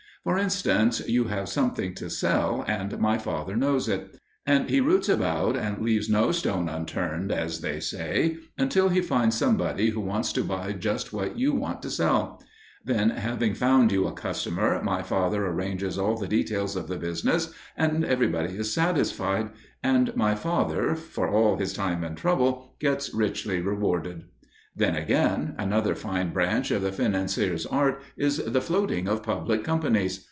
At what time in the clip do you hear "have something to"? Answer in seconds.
1.29-2.07